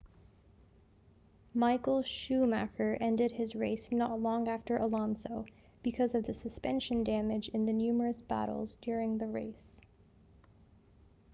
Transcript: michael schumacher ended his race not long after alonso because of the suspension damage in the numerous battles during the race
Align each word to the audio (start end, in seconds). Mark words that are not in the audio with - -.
michael 1.53 2.01
schumacher 2.01 2.97
ended 2.99 3.31
his 3.33 3.53
race 3.53 3.91
not 3.91 4.19
long 4.19 4.47
after 4.47 4.75
alonso 4.77 5.45
because 5.83 6.15
of 6.15 6.25
the 6.25 6.33
suspension 6.33 7.03
damage 7.03 7.49
in 7.49 7.67
the 7.67 7.71
numerous 7.73 8.19
battles 8.23 8.75
during 8.81 9.19
the 9.19 9.27
race 9.27 9.79